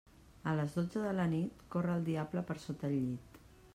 A 0.51 0.53
les 0.59 0.77
dotze 0.77 1.03
de 1.03 1.11
la 1.17 1.27
nit, 1.33 1.61
corre 1.75 1.93
el 1.99 2.07
diable 2.09 2.43
per 2.49 2.57
sota 2.65 2.89
el 2.91 2.97
llit. 3.03 3.43